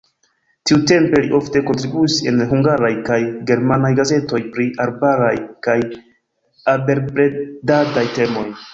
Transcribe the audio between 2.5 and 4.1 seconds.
hungaraj kaj germanaj